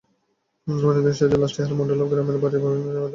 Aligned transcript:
ময়নাতদন্ত 0.67 1.07
শেষে 1.11 1.37
লাশটি 1.41 1.59
হেলাল 1.59 1.75
মণ্ডলের 1.79 2.09
গ্রামের 2.11 2.37
বাড়ি 2.37 2.57
বগুড়ায় 2.57 2.75
নিয়ে 2.75 2.85
দাফন 2.85 2.87
করা 2.87 2.99
হয়। 2.99 3.09